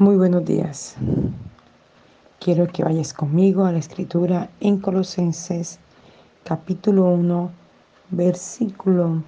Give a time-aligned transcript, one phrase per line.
[0.00, 0.94] Muy buenos días.
[2.38, 5.80] Quiero que vayas conmigo a la escritura en Colosenses
[6.44, 7.50] capítulo 1,
[8.10, 9.24] versículo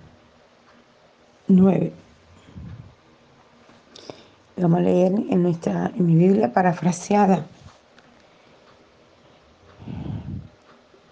[1.48, 1.92] 9.
[4.58, 7.44] Vamos a leer en, nuestra, en mi Biblia parafraseada.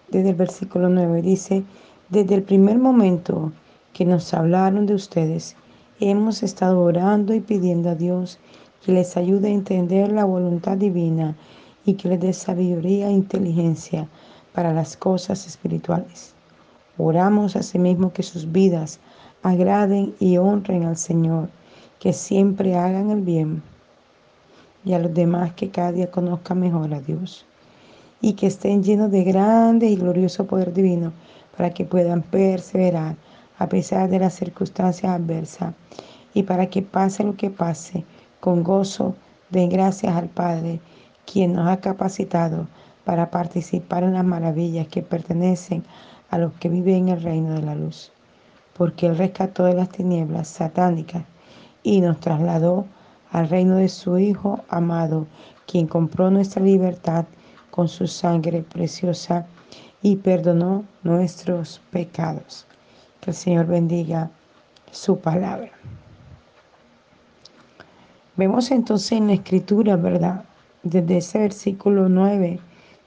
[0.08, 1.64] Desde el versículo 9 dice,
[2.10, 3.50] desde el primer momento
[3.92, 5.56] que nos hablaron de ustedes,
[5.98, 8.38] hemos estado orando y pidiendo a Dios
[8.84, 11.36] que les ayude a entender la voluntad divina
[11.84, 14.08] y que les dé sabiduría e inteligencia
[14.52, 16.34] para las cosas espirituales.
[16.96, 18.98] Oramos asimismo que sus vidas
[19.42, 21.48] agraden y honren al Señor,
[22.00, 23.62] que siempre hagan el bien
[24.84, 27.44] y a los demás que cada día conozcan mejor a Dios
[28.20, 31.12] y que estén llenos de grande y glorioso poder divino
[31.56, 33.16] para que puedan perseverar
[33.58, 35.74] a pesar de las circunstancias adversas
[36.34, 38.04] y para que pase lo que pase,
[38.40, 39.14] con gozo
[39.50, 40.80] den gracias al Padre,
[41.30, 42.66] quien nos ha capacitado
[43.04, 45.84] para participar en las maravillas que pertenecen
[46.30, 48.12] a los que viven en el reino de la luz.
[48.76, 51.24] Porque Él rescató de las tinieblas satánicas
[51.82, 52.86] y nos trasladó
[53.32, 55.26] al reino de su Hijo amado,
[55.66, 57.24] quien compró nuestra libertad
[57.70, 59.46] con su sangre preciosa
[60.02, 62.66] y perdonó nuestros pecados.
[63.20, 64.30] Que el Señor bendiga
[64.90, 65.70] su palabra.
[68.38, 70.44] Vemos entonces en la escritura, ¿verdad?
[70.84, 72.60] Desde ese versículo 9,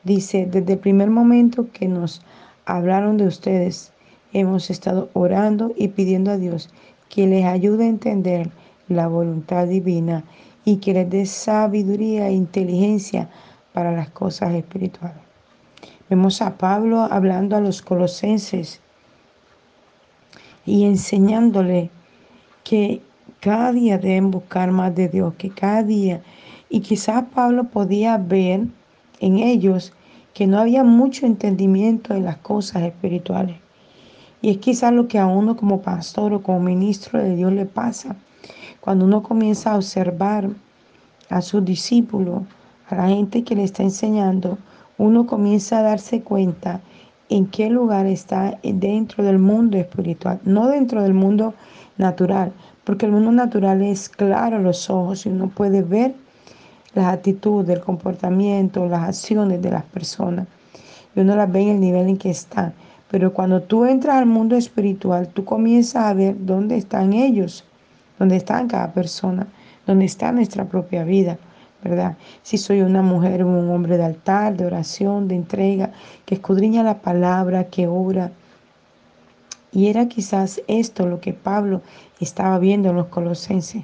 [0.04, 2.22] dice, desde el primer momento que nos
[2.66, 3.94] hablaron de ustedes,
[4.34, 6.70] hemos estado orando y pidiendo a Dios
[7.08, 8.52] que les ayude a entender
[8.90, 10.26] la voluntad divina
[10.66, 13.30] y que les dé sabiduría e inteligencia
[13.72, 15.24] para las cosas espirituales.
[16.10, 18.82] Vemos a Pablo hablando a los colosenses
[20.66, 21.90] y enseñándole
[22.66, 23.02] que
[23.42, 26.22] cada día deben buscar más de Dios, que cada día.
[26.70, 28.68] Y quizás Pablo podía ver
[29.20, 29.94] en ellos
[30.36, 33.58] que no había mucho entendimiento de las cosas espirituales.
[34.44, 37.66] Y es quizás lo que a uno como pastor o como ministro de Dios le
[37.66, 38.16] pasa.
[38.80, 40.48] Cuando uno comienza a observar
[41.30, 42.44] a sus discípulos,
[42.90, 44.60] a la gente que le está enseñando,
[45.00, 46.80] uno comienza a darse cuenta
[47.30, 51.56] en qué lugar está dentro del mundo espiritual, no dentro del mundo
[51.98, 52.52] natural,
[52.84, 56.14] porque el mundo natural es claro a los ojos y uno puede ver
[56.94, 60.48] las actitudes, el comportamiento, las acciones de las personas.
[61.16, 62.74] Y uno las ve en el nivel en que están.
[63.10, 67.66] Pero cuando tú entras al mundo espiritual, tú comienzas a ver dónde están ellos,
[68.18, 69.48] dónde están cada persona,
[69.86, 71.38] dónde está nuestra propia vida,
[71.84, 72.16] ¿verdad?
[72.42, 75.92] Si soy una mujer o un hombre de altar, de oración, de entrega,
[76.26, 78.32] que escudriña la palabra, que obra
[79.72, 81.82] y era quizás esto lo que Pablo
[82.20, 83.84] estaba viendo en los colosenses.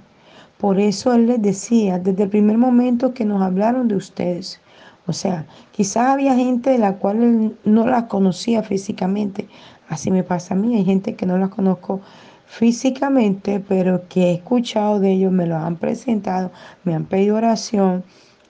[0.58, 4.60] Por eso él les decía, desde el primer momento que nos hablaron de ustedes,
[5.06, 9.48] o sea, quizás había gente de la cual él no la conocía físicamente.
[9.88, 12.02] Así me pasa a mí, hay gente que no la conozco
[12.46, 16.52] físicamente, pero que he escuchado de ellos, me lo han presentado,
[16.84, 18.04] me han pedido oración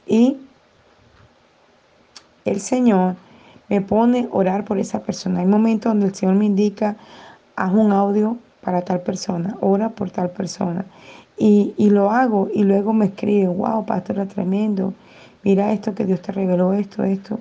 [0.08, 0.38] y
[2.46, 3.16] el Señor
[3.70, 5.42] me pone a orar por esa persona.
[5.42, 6.96] Hay momentos donde el Señor me indica,
[7.58, 10.86] haz un audio para tal persona, ora por tal persona.
[11.38, 14.94] Y, lo hago y luego me escribe, wow, pastora, tremendo,
[15.44, 17.40] mira esto que Dios te reveló, esto, esto.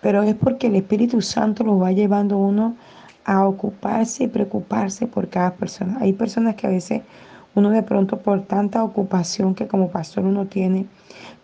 [0.00, 2.76] Pero es porque el Espíritu Santo lo va llevando uno
[3.24, 5.98] a ocuparse y preocuparse por cada persona.
[6.00, 7.02] Hay personas que a veces
[7.54, 10.86] uno de pronto por tanta ocupación que como pastor uno tiene,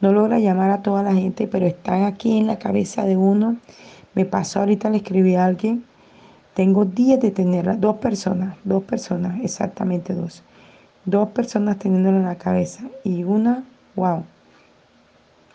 [0.01, 3.57] no logra llamar a toda la gente, pero están aquí en la cabeza de uno.
[4.15, 5.85] Me pasó ahorita, le escribí a alguien
[6.55, 10.45] tengo días de tenerla, dos personas, dos personas, exactamente dos.
[11.05, 13.65] Dos personas teniéndola en la cabeza y una,
[13.97, 14.25] wow,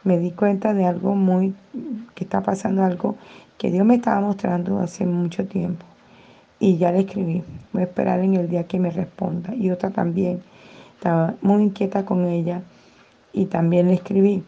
[0.03, 1.55] me di cuenta de algo muy,
[2.15, 3.15] que está pasando algo
[3.57, 5.85] que Dios me estaba mostrando hace mucho tiempo.
[6.59, 9.55] Y ya le escribí, voy a esperar en el día que me responda.
[9.55, 10.41] Y otra también,
[10.95, 12.61] estaba muy inquieta con ella
[13.31, 14.43] y también le escribí.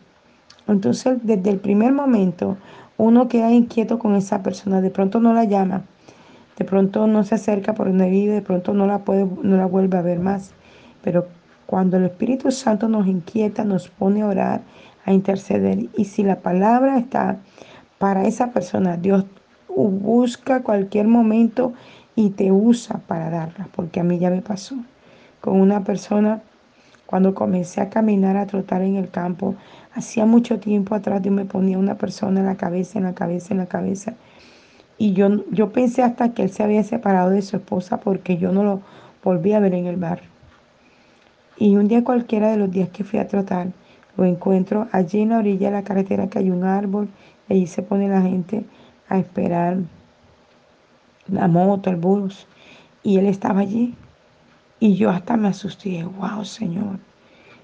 [0.68, 2.58] Entonces, desde el primer momento,
[2.98, 5.84] uno queda inquieto con esa persona, de pronto no la llama
[6.62, 9.66] de pronto no se acerca por donde vive, de pronto no la puede, no la
[9.66, 10.52] vuelve a ver más.
[11.04, 11.26] Pero
[11.66, 14.62] cuando el Espíritu Santo nos inquieta, nos pone a orar,
[15.04, 15.88] a interceder.
[15.98, 17.38] Y si la palabra está
[17.98, 19.26] para esa persona, Dios
[19.76, 21.74] busca cualquier momento
[22.16, 24.76] y te usa para darla, porque a mí ya me pasó
[25.40, 26.44] con una persona
[27.08, 29.56] cuando comencé a caminar, a trotar en el campo.
[29.96, 33.56] Hacía mucho tiempo atrás yo me ponía una persona en la cabeza, en la cabeza,
[33.56, 34.14] en la cabeza.
[35.02, 38.52] Y yo, yo pensé hasta que él se había separado de su esposa porque yo
[38.52, 38.82] no lo
[39.24, 40.22] volví a ver en el bar.
[41.58, 43.70] Y un día cualquiera de los días que fui a tratar,
[44.16, 47.10] Lo encuentro allí en la orilla de la carretera que hay un árbol.
[47.50, 48.64] Y allí se pone la gente
[49.10, 49.78] a esperar
[51.28, 52.46] la moto, el bus.
[53.02, 53.96] Y él estaba allí.
[54.80, 56.04] Y yo hasta me asusté.
[56.04, 57.00] Wow, Señor.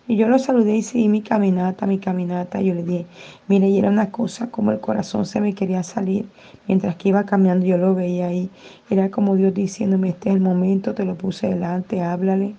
[0.07, 2.61] Y yo lo saludé y seguí mi caminata, mi caminata.
[2.61, 3.05] Yo le dije,
[3.47, 6.27] mire, y era una cosa como el corazón se me quería salir.
[6.67, 8.49] Mientras que iba caminando, yo lo veía ahí.
[8.89, 12.55] Era como Dios diciéndome, este es el momento, te lo puse delante, háblale.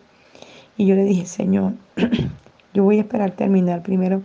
[0.76, 1.72] Y yo le dije, Señor,
[2.74, 4.22] yo voy a esperar terminar primero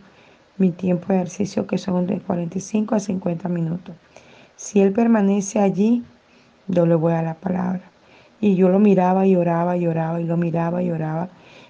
[0.57, 3.95] mi tiempo de ejercicio, que son de 45 a 50 minutos.
[4.57, 6.03] Si Él permanece allí,
[6.67, 7.81] yo le voy a la palabra.
[8.41, 11.29] Y yo lo miraba y oraba y oraba y lo miraba y oraba.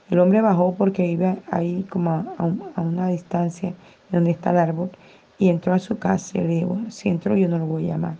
[0.10, 3.74] El hombre bajó porque iba ahí como a, una distancia
[4.12, 4.92] donde está el árbol
[5.38, 7.94] y entró a su casa y le digo, si entro yo no lo voy a
[7.94, 8.16] llamar.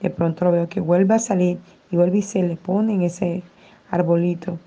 [0.00, 1.58] De pronto lo veo que vuelve a salir
[1.90, 3.42] y vuelve y se le pone en ese
[3.90, 4.58] arbolito.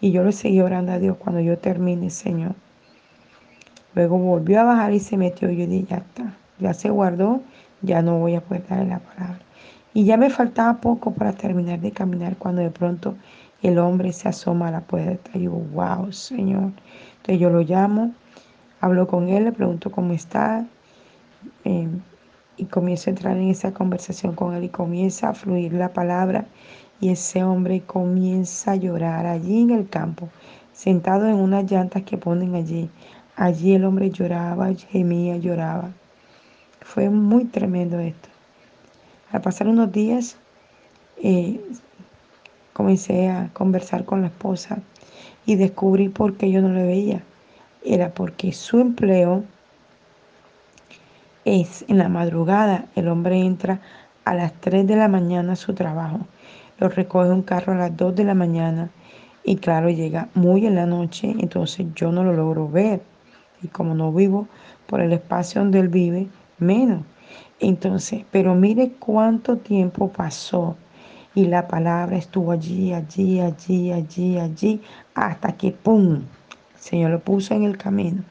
[0.00, 2.54] Y yo le seguí orando a Dios cuando yo termine, Señor.
[3.94, 5.50] Luego volvió a bajar y se metió.
[5.50, 7.40] Yo dije, ya está, ya se guardó,
[7.82, 9.38] ya no voy a poder darle la palabra.
[9.94, 13.14] Y ya me faltaba poco para terminar de caminar cuando de pronto
[13.62, 15.30] el hombre se asoma a la puerta.
[15.34, 16.72] Y digo, wow, Señor.
[17.16, 18.12] Entonces yo lo llamo,
[18.80, 20.66] hablo con él, le pregunto cómo está.
[21.64, 21.88] Eh,
[22.56, 26.46] y comienzo a entrar en esa conversación con él y comienza a fluir la palabra.
[27.00, 30.28] Y ese hombre comienza a llorar allí en el campo,
[30.72, 32.90] sentado en unas llantas que ponen allí.
[33.36, 35.90] Allí el hombre lloraba, gemía, lloraba.
[36.80, 38.28] Fue muy tremendo esto.
[39.32, 40.36] Al pasar unos días,
[41.22, 41.60] eh,
[42.72, 44.78] comencé a conversar con la esposa
[45.46, 47.22] y descubrí por qué yo no le veía.
[47.84, 49.44] Era porque su empleo
[51.44, 52.86] es en la madrugada.
[52.94, 53.80] El hombre entra
[54.24, 56.20] a las 3 de la mañana a su trabajo.
[56.78, 58.90] Lo recoge un carro a las 2 de la mañana
[59.44, 63.02] y claro, llega muy en la noche, entonces yo no lo logro ver.
[63.62, 64.48] Y como no vivo
[64.86, 66.28] por el espacio donde él vive,
[66.58, 67.02] menos.
[67.60, 70.76] Entonces, pero mire cuánto tiempo pasó
[71.34, 74.80] y la palabra estuvo allí, allí, allí, allí, allí,
[75.14, 76.22] hasta que ¡pum!
[76.74, 78.22] El Señor lo puso en el camino.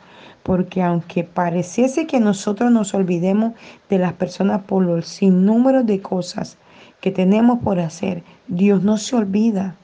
[0.44, 3.54] Porque aunque pareciese que nosotros nos olvidemos
[3.90, 6.58] de las personas por los sinnúmeros de cosas
[7.00, 9.76] que tenemos por hacer, Dios no se olvida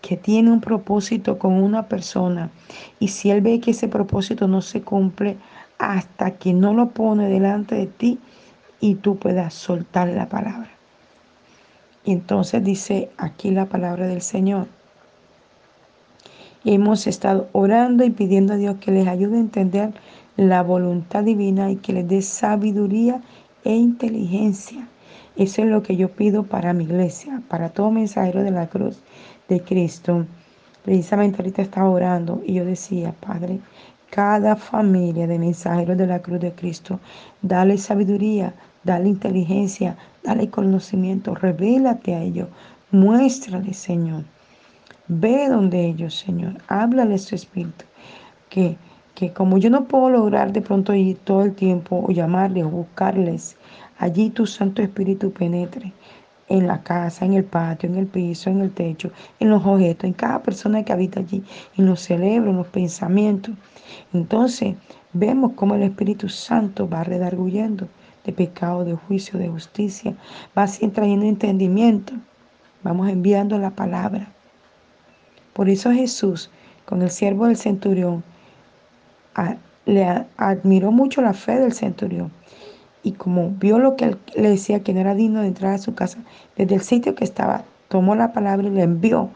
[0.00, 2.50] que tiene un propósito con una persona.
[2.98, 5.36] Y si Él ve que ese propósito no se cumple
[5.78, 8.18] hasta que no lo pone delante de ti,
[8.82, 10.68] y tú puedas soltar la palabra.
[12.04, 14.66] Y entonces dice aquí la palabra del Señor.
[16.64, 19.92] Hemos estado orando y pidiendo a Dios que les ayude a entender
[20.36, 23.20] la voluntad divina y que les dé sabiduría
[23.64, 24.88] e inteligencia.
[25.36, 29.02] Eso es lo que yo pido para mi iglesia, para todo mensajero de la cruz
[29.48, 30.26] de Cristo.
[30.84, 33.60] Precisamente ahorita estaba orando y yo decía, Padre,
[34.10, 37.00] cada familia de mensajeros de la cruz de Cristo,
[37.40, 38.54] dale sabiduría,
[38.84, 42.48] dale inteligencia, dale conocimiento, revélate a ellos,
[42.90, 44.24] muéstrale, Señor.
[45.08, 47.84] Ve donde ellos, Señor, háblale su espíritu.
[48.48, 48.76] Que,
[49.14, 52.70] que como yo no puedo lograr de pronto ir todo el tiempo o llamarles o
[52.70, 53.56] buscarles,
[53.98, 55.92] allí tu Santo Espíritu penetre
[56.48, 60.04] en la casa, en el patio, en el piso, en el techo, en los objetos,
[60.04, 61.42] en cada persona que habita allí,
[61.76, 63.54] en los cerebros, en los pensamientos.
[64.12, 64.74] Entonces
[65.12, 67.88] vemos cómo el Espíritu Santo va redarguyendo
[68.24, 70.14] de pecado, de juicio, de justicia.
[70.56, 72.14] Va así trayendo entendimiento.
[72.82, 74.32] Vamos enviando la palabra.
[75.52, 76.50] Por eso Jesús,
[76.84, 78.24] con el siervo del centurión,
[79.84, 82.32] le admiró mucho la fe del centurión.
[83.02, 85.78] Y como vio lo que él le decía que no era digno de entrar a
[85.78, 86.18] su casa,
[86.56, 89.30] desde el sitio que estaba, tomó la palabra y le envió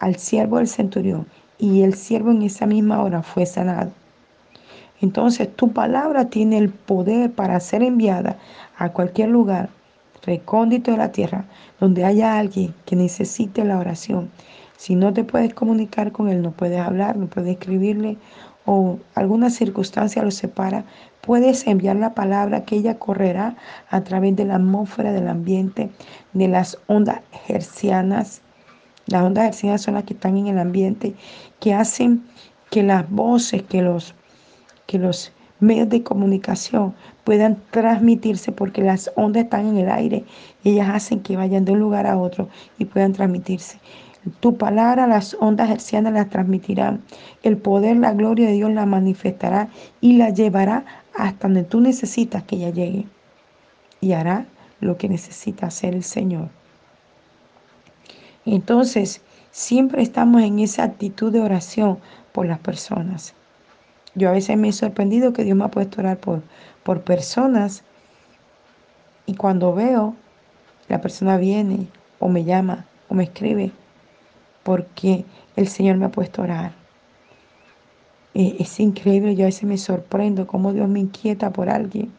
[0.00, 1.26] al siervo del centurión.
[1.58, 3.92] Y el siervo en esa misma hora fue sanado.
[5.00, 8.36] Entonces tu palabra tiene el poder para ser enviada
[8.78, 9.68] a cualquier lugar
[10.22, 11.44] recóndito de la tierra
[11.80, 14.30] donde haya alguien que necesite la oración.
[14.76, 18.18] Si no te puedes comunicar con él, no puedes hablar, no puedes escribirle
[18.66, 20.84] o alguna circunstancia lo separa,
[21.20, 23.56] puedes enviar la palabra que ella correrá
[23.90, 25.90] a través de la atmósfera del ambiente,
[26.32, 28.42] de las ondas hercianas.
[29.06, 31.14] Las ondas hercianas son las que están en el ambiente,
[31.60, 32.24] que hacen
[32.70, 34.14] que las voces, que los
[34.86, 40.24] que los medios de comunicación puedan transmitirse porque las ondas están en el aire.
[40.64, 43.78] Ellas hacen que vayan de un lugar a otro y puedan transmitirse.
[44.40, 47.02] Tu palabra, las ondas hercianas las transmitirán.
[47.42, 49.68] El poder, la gloria de Dios la manifestará
[50.00, 53.06] y la llevará hasta donde tú necesitas que ella llegue.
[54.00, 54.46] Y hará
[54.80, 56.48] lo que necesita hacer el Señor.
[58.44, 61.98] Entonces, siempre estamos en esa actitud de oración
[62.32, 63.34] por las personas.
[64.16, 66.42] Yo a veces me he sorprendido que Dios me ha puesto a orar por,
[66.82, 67.84] por personas
[69.26, 70.16] y cuando veo,
[70.88, 71.86] la persona viene
[72.18, 73.72] o me llama o me escribe
[74.62, 76.72] porque el Señor me ha puesto a orar.
[78.34, 82.10] Es increíble, yo a veces me sorprendo cómo Dios me inquieta por alguien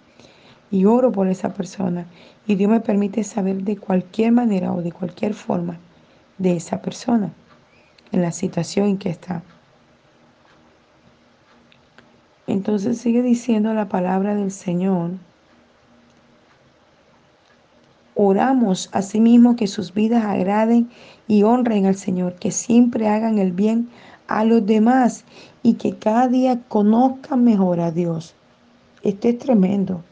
[0.71, 2.05] y oro por esa persona.
[2.45, 5.79] Y Dios me permite saber de cualquier manera o de cualquier forma
[6.37, 7.33] de esa persona
[8.11, 9.43] en la situación en que está.
[12.47, 15.11] Entonces sigue diciendo la palabra del Señor.
[18.15, 20.89] Oramos asimismo que sus vidas agraden
[21.27, 23.89] y honren al Señor, que siempre hagan el bien
[24.27, 25.25] a los demás
[25.61, 28.33] y que cada día conozcan mejor a Dios.
[29.03, 30.03] Esto es tremendo.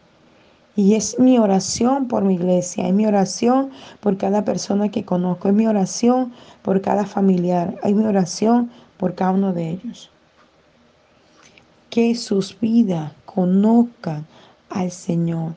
[0.75, 3.69] Y es mi oración por mi iglesia, es mi oración
[4.01, 9.15] por cada persona que conozco, es mi oración por cada familiar, es mi oración por
[9.15, 10.11] cada uno de ellos.
[11.95, 14.25] Que sus vidas conozcan
[14.69, 15.53] al Señor.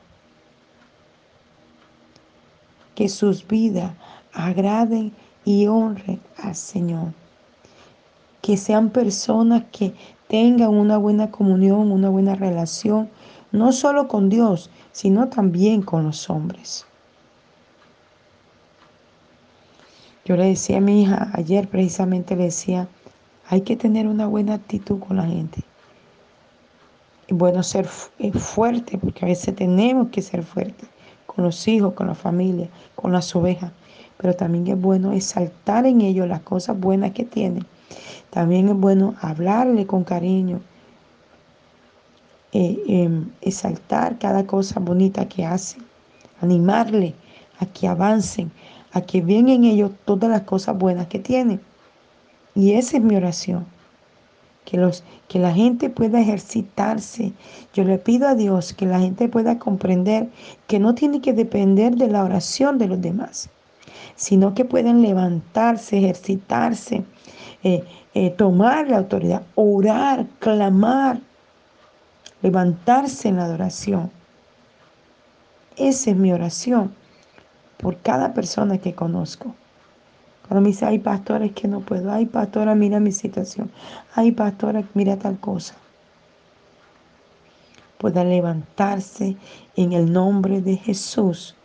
[2.95, 3.91] Que sus vidas
[4.31, 5.11] agraden
[5.43, 7.11] y honren al Señor.
[8.41, 9.93] Que sean personas que
[10.29, 13.09] tengan una buena comunión, una buena relación,
[13.51, 16.85] no solo con Dios, sino también con los hombres.
[20.23, 22.87] Yo le decía a mi hija, ayer precisamente le decía,
[23.49, 25.65] hay que tener una buena actitud con la gente.
[27.29, 30.89] Y bueno, ser eh, fuerte, porque a veces tenemos que ser fuertes
[31.27, 33.71] con los hijos, con la familia, con las ovejas.
[34.17, 37.65] Pero también es bueno exaltar en ellos las cosas buenas que tienen.
[38.31, 40.59] También es bueno hablarle con cariño,
[42.51, 45.83] eh, em, exaltar cada cosa bonita que hacen,
[46.41, 47.13] animarle
[47.59, 48.51] a que avancen,
[48.91, 51.61] a que vean en ellos todas las cosas buenas que tienen.
[52.55, 53.67] Y esa es mi oración.
[54.69, 57.33] Que, los, que la gente pueda ejercitarse.
[57.73, 60.29] Yo le pido a Dios que la gente pueda comprender
[60.67, 63.49] que no tiene que depender de la oración de los demás,
[64.15, 67.03] sino que puedan levantarse, ejercitarse,
[67.63, 67.83] eh,
[68.13, 71.19] eh, tomar la autoridad, orar, clamar,
[72.43, 74.11] levantarse en la adoración.
[75.77, 76.93] Esa es mi oración
[77.77, 79.55] por cada persona que conozco.
[80.49, 83.69] Cuando me dice, ay pastora, es que no puedo, ay pastora, mira mi situación,
[84.15, 85.75] ay pastora, mira tal cosa.
[87.99, 89.37] Pueda levantarse
[89.75, 91.55] en el nombre de Jesús,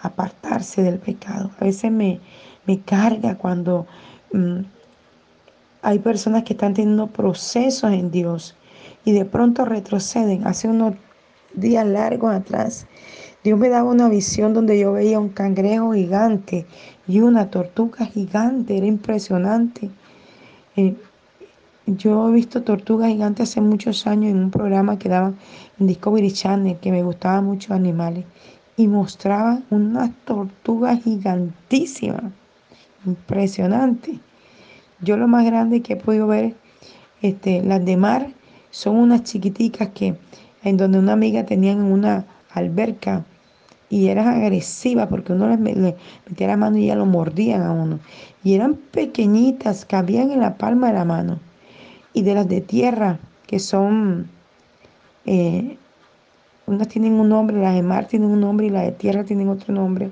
[0.00, 1.52] apartarse del pecado.
[1.60, 2.18] A veces me,
[2.66, 3.86] me carga cuando
[4.32, 4.62] mm,
[5.82, 8.56] hay personas que están teniendo procesos en Dios
[9.04, 10.44] y de pronto retroceden.
[10.44, 10.94] Hace unos
[11.54, 12.88] días largos atrás,
[13.42, 16.66] Dios me daba una visión donde yo veía un cangrejo gigante
[17.08, 19.88] y una tortuga gigante, era impresionante.
[20.76, 20.94] Eh,
[21.86, 25.38] yo he visto tortugas gigantes hace muchos años en un programa que daban
[25.78, 28.26] en Discovery Channel, que me gustaba mucho animales,
[28.76, 32.32] y mostraban unas tortugas gigantísimas,
[33.06, 34.20] impresionante.
[35.00, 36.54] Yo lo más grande que he podido ver,
[37.22, 38.28] este, las de mar,
[38.70, 40.14] son unas chiquiticas que
[40.62, 43.24] en donde una amiga tenían una alberca
[43.90, 47.98] y eran agresivas porque uno les, metía la mano y ya lo mordían a uno.
[48.44, 51.40] Y eran pequeñitas, cabían en la palma de la mano.
[52.14, 53.18] Y de las de tierra,
[53.48, 54.28] que son,
[55.26, 55.76] eh,
[56.66, 59.48] unas tienen un nombre, las de mar tienen un nombre y las de tierra tienen
[59.48, 60.10] otro nombre.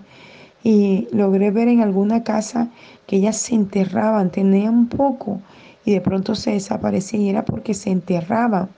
[0.65, 2.69] Y logré ver en alguna casa
[3.07, 5.41] que ellas se enterraban, tenían poco
[5.85, 8.69] y de pronto se desaparecían y era porque se enterraban,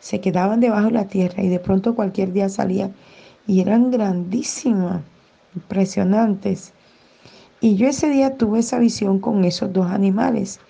[0.00, 2.92] se quedaban debajo de la tierra y de pronto cualquier día salían
[3.46, 5.02] y eran grandísimas,
[5.54, 6.72] impresionantes.
[7.60, 10.60] Y yo ese día tuve esa visión con esos dos animales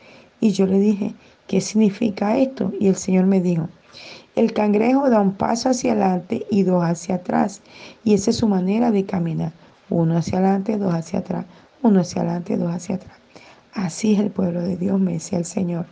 [0.40, 1.14] y yo le dije,
[1.46, 2.72] ¿qué significa esto?
[2.78, 3.68] Y el Señor me dijo,
[4.36, 7.62] el cangrejo da un paso hacia adelante y dos hacia atrás.
[8.02, 9.52] Y esa es su manera de caminar.
[9.90, 11.46] Uno hacia adelante, dos hacia atrás.
[11.82, 13.16] Uno hacia adelante, dos hacia atrás.
[13.72, 15.86] Así es el pueblo de Dios, me decía el Señor.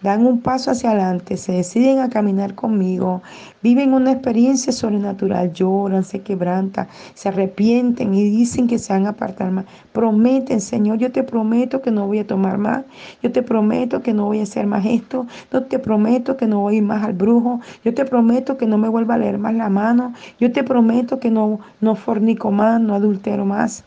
[0.00, 3.20] Dan un paso hacia adelante, se deciden a caminar conmigo,
[3.62, 9.10] viven una experiencia sobrenatural, lloran, se quebrantan, se arrepienten y dicen que se van a
[9.10, 9.64] apartar más.
[9.92, 12.84] Prometen, Señor, yo te prometo que no voy a tomar más,
[13.22, 16.60] yo te prometo que no voy a hacer más esto, yo te prometo que no
[16.60, 19.38] voy a ir más al brujo, yo te prometo que no me vuelva a leer
[19.38, 23.84] más la mano, yo te prometo que no, no fornico más, no adultero más.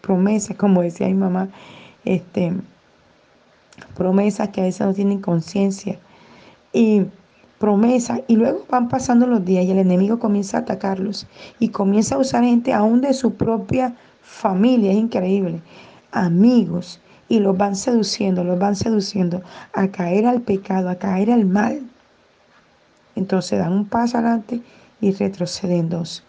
[0.00, 1.48] Promesas, como decía mi mamá
[2.04, 2.52] este,
[3.94, 5.98] promesas que a veces no tienen conciencia.
[6.72, 7.06] Y
[7.60, 11.26] promesas, y luego van pasando los días y el enemigo comienza a atacarlos
[11.58, 15.60] y comienza a usar gente aún de su propia familia, es increíble,
[16.10, 19.42] amigos, y los van seduciendo, los van seduciendo
[19.74, 21.80] a caer al pecado, a caer al mal.
[23.14, 24.62] entonces dan un paso adelante
[25.00, 26.24] y retroceden dos.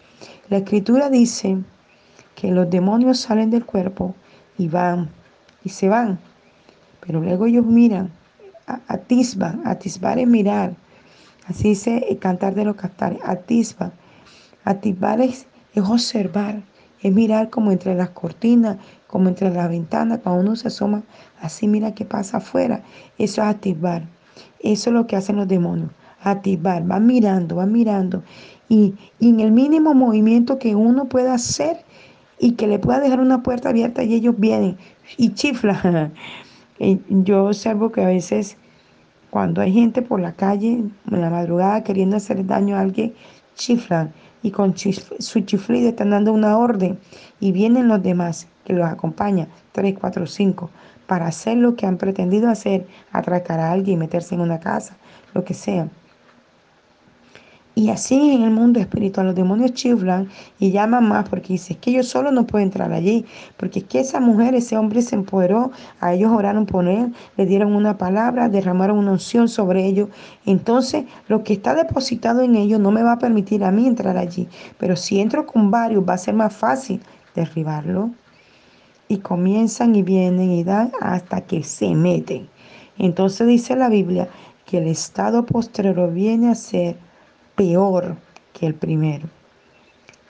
[0.50, 1.58] La escritura dice
[2.34, 4.14] que los demonios salen del cuerpo
[4.58, 5.08] y van
[5.64, 6.18] y se van,
[7.04, 8.10] pero luego ellos miran,
[8.86, 10.74] atisban, atisbar es mirar,
[11.46, 13.92] así dice el cantar de los cantares, atisban,
[14.64, 16.62] atisbar es, es observar,
[17.02, 18.76] es mirar como entre las cortinas,
[19.08, 21.02] como entre las ventanas, cuando uno se asoma,
[21.40, 22.82] así mira qué pasa afuera,
[23.18, 24.04] eso es atisbar,
[24.60, 25.90] eso es lo que hacen los demonios,
[26.22, 28.22] atisbar, van mirando, van mirando,
[28.68, 31.84] y, y en el mínimo movimiento que uno pueda hacer,
[32.38, 34.76] y que le pueda dejar una puerta abierta y ellos vienen
[35.16, 36.12] y chiflan.
[37.08, 38.56] Yo observo que a veces
[39.30, 43.14] cuando hay gente por la calle en la madrugada queriendo hacer daño a alguien,
[43.54, 44.12] chiflan
[44.42, 46.98] y con su chiflido están dando una orden
[47.38, 50.70] y vienen los demás que los acompañan, 3, 4, 5,
[51.06, 54.96] para hacer lo que han pretendido hacer, atracar a alguien, meterse en una casa,
[55.34, 55.88] lo que sea.
[57.74, 61.78] Y así en el mundo espiritual los demonios chiflan y llaman más porque dice, es
[61.78, 63.24] que yo solo no puedo entrar allí,
[63.56, 67.46] porque es que esa mujer, ese hombre se empoderó, a ellos oraron por él, le
[67.46, 70.10] dieron una palabra, derramaron una unción sobre ellos.
[70.44, 74.18] Entonces lo que está depositado en ellos no me va a permitir a mí entrar
[74.18, 77.00] allí, pero si entro con varios va a ser más fácil
[77.34, 78.10] derribarlo.
[79.08, 82.48] Y comienzan y vienen y dan hasta que se meten.
[82.96, 84.28] Entonces dice la Biblia
[84.64, 86.96] que el estado postrero viene a ser
[87.56, 88.16] peor
[88.52, 89.28] que el primero.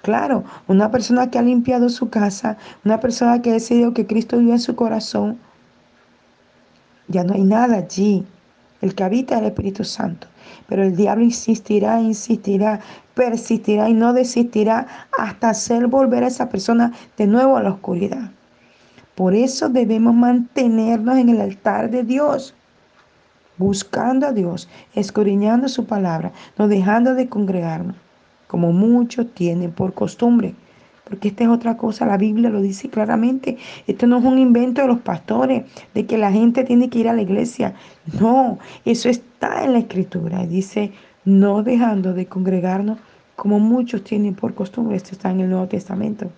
[0.03, 4.39] Claro, una persona que ha limpiado su casa, una persona que ha decidido que Cristo
[4.39, 5.39] vive en su corazón,
[7.07, 8.25] ya no hay nada allí.
[8.81, 10.27] El que habita es el Espíritu Santo.
[10.69, 12.81] Pero el diablo insistirá, insistirá,
[13.15, 18.33] persistirá y no desistirá hasta hacer volver a esa persona de nuevo a la oscuridad.
[19.15, 22.55] Por eso debemos mantenernos en el altar de Dios
[23.59, 27.97] buscando a Dios, escudriñando su palabra, no dejando de congregarnos,
[28.47, 30.55] como muchos tienen por costumbre.
[31.05, 33.59] Porque esta es otra cosa, la Biblia lo dice claramente.
[33.87, 37.09] Esto no es un invento de los pastores, de que la gente tiene que ir
[37.09, 37.75] a la iglesia.
[38.19, 40.47] No, eso está en la escritura.
[40.47, 40.93] Dice,
[41.25, 42.99] no dejando de congregarnos
[43.37, 44.97] como muchos tienen por costumbre.
[44.97, 46.31] Esto está en el Nuevo Testamento.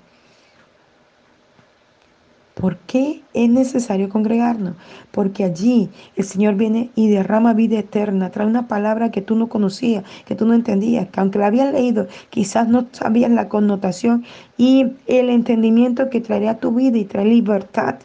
[2.64, 4.74] ¿Por qué es necesario congregarnos?
[5.10, 9.50] Porque allí el Señor viene y derrama vida eterna, trae una palabra que tú no
[9.50, 14.24] conocías, que tú no entendías, que aunque la habías leído, quizás no sabías la connotación
[14.56, 17.96] y el entendimiento que traería a tu vida y trae libertad.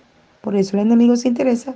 [0.42, 1.76] Por eso el enemigo se interesa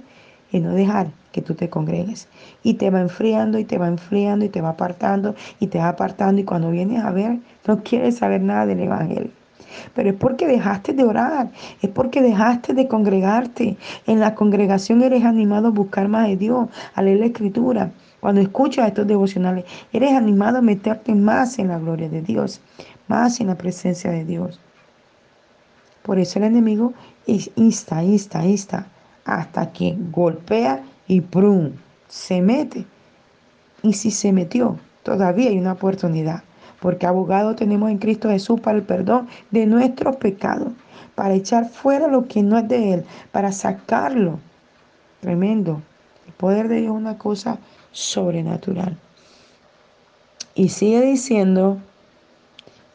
[0.52, 2.28] en no dejar que tú te congregues.
[2.64, 5.88] Y te va enfriando y te va enfriando y te va apartando y te va
[5.88, 9.43] apartando y cuando vienes a ver, no quieres saber nada del Evangelio.
[9.94, 13.78] Pero es porque dejaste de orar, es porque dejaste de congregarte.
[14.08, 17.92] En la congregación eres animado a buscar más de Dios, a leer la escritura.
[18.20, 22.62] Cuando escuchas estos devocionales, eres animado a meterte más en la gloria de Dios,
[23.08, 24.60] más en la presencia de Dios.
[26.04, 26.94] Por eso el enemigo
[27.26, 28.88] insta, insta, insta,
[29.26, 31.72] hasta que golpea y prum,
[32.08, 32.86] se mete.
[33.82, 36.44] Y si se metió, todavía hay una oportunidad
[36.84, 40.74] porque abogado tenemos en Cristo Jesús para el perdón de nuestros pecados,
[41.16, 44.38] para echar fuera lo que no es de Él, para sacarlo.
[45.22, 45.82] Tremendo.
[46.28, 47.58] El poder de Dios es una cosa
[47.94, 48.98] sobrenatural.
[50.56, 51.78] Y sigue diciendo,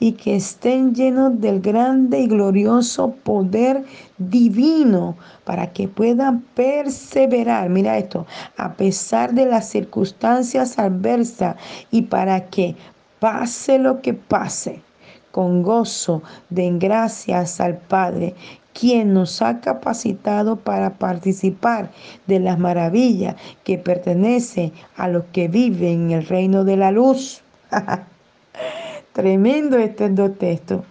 [0.01, 3.85] y que estén llenos del grande y glorioso poder
[4.19, 8.27] divino para que puedan perseverar, mira esto,
[8.59, 11.57] a pesar de las circunstancias adversas
[11.91, 12.77] y para que
[13.21, 14.83] pase lo que pase,
[15.31, 18.35] con gozo den gracias al Padre,
[18.79, 21.91] quien nos ha capacitado para participar
[22.27, 27.43] de las maravillas que pertenecen a los que viven en el reino de la luz.
[29.13, 30.85] Tremendo este dos textos.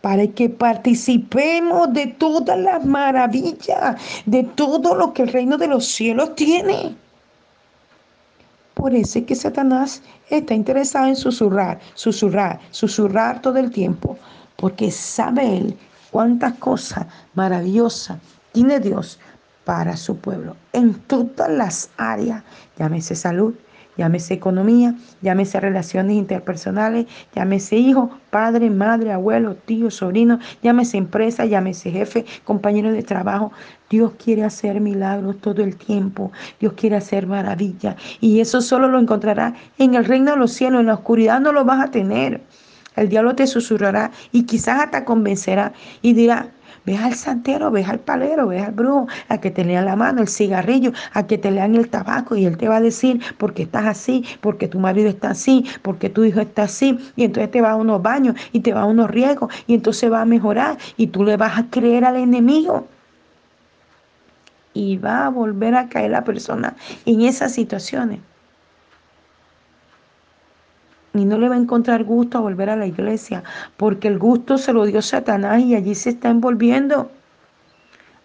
[0.00, 5.86] Para que participemos de todas las maravillas, de todo lo que el reino de los
[5.86, 6.94] cielos tiene.
[8.76, 14.18] Por eso es que Satanás está interesado en susurrar, susurrar, susurrar todo el tiempo,
[14.56, 15.78] porque sabe él
[16.10, 18.18] cuántas cosas maravillosas
[18.52, 19.18] tiene Dios
[19.64, 22.42] para su pueblo en todas las áreas,
[22.78, 23.54] llámese salud,
[23.96, 31.90] llámese economía, llámese relaciones interpersonales, llámese hijo, padre, madre, abuelo, tío, sobrino, llámese empresa, llámese
[31.90, 33.52] jefe, compañero de trabajo.
[33.88, 36.32] Dios quiere hacer milagros todo el tiempo.
[36.58, 37.96] Dios quiere hacer maravillas.
[38.20, 40.80] Y eso solo lo encontrarás en el reino de los cielos.
[40.80, 42.42] En la oscuridad no lo vas a tener.
[42.96, 46.50] El diablo te susurrará y quizás hasta convencerá y dirá,
[46.86, 50.22] Ve al santero, ve al palero, ve al brujo, a que te lean la mano,
[50.22, 53.54] el cigarrillo, a que te lean el tabaco y él te va a decir por
[53.54, 56.96] qué estás así, porque tu marido está así, porque tu hijo está así.
[57.16, 60.12] Y entonces te va a unos baños y te va a unos riesgos y entonces
[60.12, 62.86] va a mejorar y tú le vas a creer al enemigo.
[64.72, 68.20] Y va a volver a caer la persona en esas situaciones
[71.18, 73.42] y no le va a encontrar gusto a volver a la iglesia,
[73.76, 77.10] porque el gusto se lo dio Satanás y allí se está envolviendo.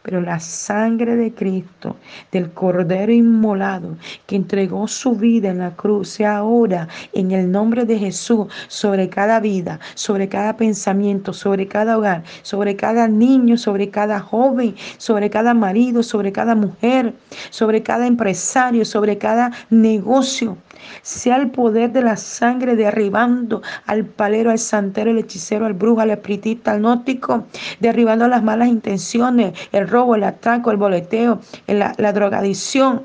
[0.03, 1.95] Pero la sangre de Cristo,
[2.31, 7.85] del Cordero inmolado, que entregó su vida en la cruz, sea ahora en el nombre
[7.85, 13.91] de Jesús sobre cada vida, sobre cada pensamiento, sobre cada hogar, sobre cada niño, sobre
[13.91, 17.13] cada joven, sobre cada marido, sobre cada mujer,
[17.51, 20.57] sobre cada empresario, sobre cada negocio
[21.01, 26.01] sea el poder de la sangre derribando al palero, al santero, al hechicero, al brujo,
[26.01, 27.45] al espiritista, al nótico,
[27.79, 33.03] derribando las malas intenciones, el robo, el atraco, el boleteo, la, la drogadicción,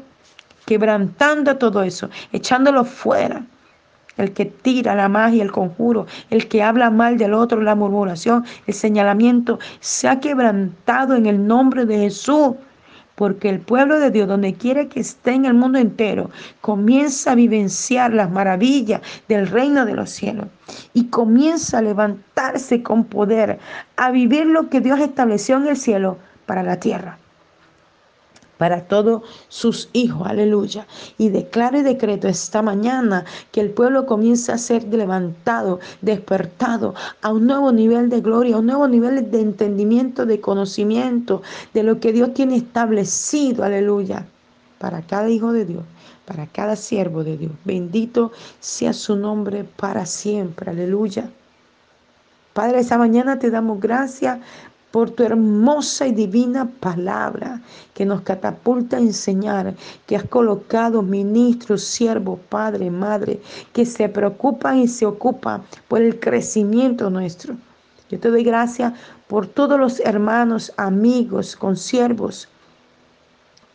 [0.67, 3.45] quebrantando todo eso, echándolo fuera.
[4.17, 8.47] El que tira la magia, el conjuro, el que habla mal del otro, la murmuración,
[8.67, 12.55] el señalamiento, se ha quebrantado en el nombre de Jesús
[13.17, 17.35] porque el pueblo de Dios, donde quiera que esté en el mundo entero, comienza a
[17.35, 20.47] vivenciar las maravillas del reino de los cielos
[20.95, 23.59] y comienza a levantarse con poder,
[23.97, 27.19] a vivir lo que Dios estableció en el cielo para la tierra
[28.59, 30.27] para todos sus hijos.
[30.27, 30.87] Aleluya.
[31.19, 37.33] Y declaro y decreto esta mañana que el pueblo comienza a ser levantado, despertado a
[37.33, 41.43] un nuevo nivel de gloria, a un nuevo nivel de entendimiento, de conocimiento
[41.75, 43.65] de lo que Dios tiene establecido.
[43.65, 44.27] Aleluya.
[44.79, 45.85] Para cada hijo de Dios,
[46.27, 47.53] para cada siervo de Dios.
[47.65, 50.71] Bendito sea su nombre para siempre.
[50.71, 51.31] Aleluya.
[52.57, 54.39] Padre, esta mañana te damos gracias
[54.91, 57.61] por tu hermosa y divina palabra
[57.95, 59.75] que nos catapulta a enseñar,
[60.07, 63.41] que has colocado ministros, siervos, padre, madre,
[63.73, 67.57] que se preocupan y se ocupan por el crecimiento nuestro.
[68.09, 68.93] Yo te doy gracias
[69.27, 72.49] por todos los hermanos, amigos, consiervos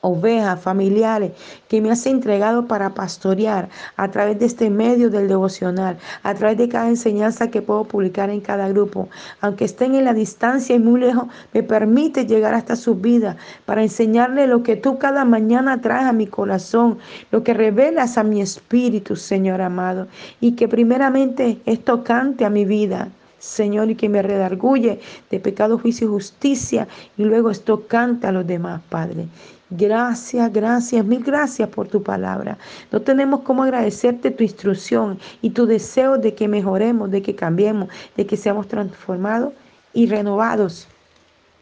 [0.01, 1.31] ovejas, familiares
[1.67, 6.57] que me has entregado para pastorear a través de este medio del devocional, a través
[6.57, 9.09] de cada enseñanza que puedo publicar en cada grupo.
[9.41, 13.83] Aunque estén en la distancia y muy lejos, me permite llegar hasta su vida para
[13.83, 16.97] enseñarle lo que tú cada mañana traes a mi corazón,
[17.31, 20.07] lo que revelas a mi espíritu, Señor amado,
[20.39, 23.09] y que primeramente es tocante a mi vida.
[23.39, 24.99] Señor, y que me redarguye
[25.31, 26.87] de pecado, juicio y justicia,
[27.17, 29.25] y luego es tocante a los demás, Padre.
[29.73, 32.57] Gracias, gracias, mil gracias por tu palabra.
[32.91, 37.87] No tenemos cómo agradecerte tu instrucción y tu deseo de que mejoremos, de que cambiemos,
[38.17, 39.53] de que seamos transformados
[39.93, 40.89] y renovados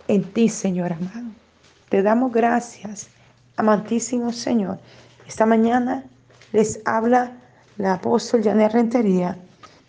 [0.07, 1.27] en ti, Señor amado.
[1.89, 3.09] Te damos gracias,
[3.57, 4.79] amantísimo Señor.
[5.27, 6.03] Esta mañana
[6.51, 7.33] les habla
[7.77, 9.37] la apóstol Janet Rentería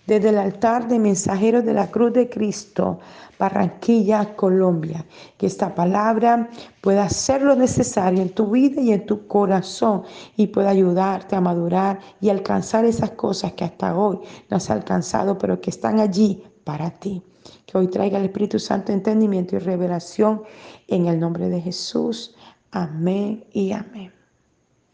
[0.06, 2.98] desde el altar de mensajeros de la Cruz de Cristo
[3.40, 5.04] Barranquilla, Colombia.
[5.38, 6.50] Que esta palabra
[6.82, 10.02] pueda hacer lo necesario en tu vida y en tu corazón
[10.36, 14.18] y pueda ayudarte a madurar y alcanzar esas cosas que hasta hoy
[14.50, 17.22] no has alcanzado, pero que están allí para ti.
[17.64, 20.42] Que hoy traiga el Espíritu Santo entendimiento y revelación
[20.86, 22.34] en el nombre de Jesús.
[22.72, 24.19] Amén y amén.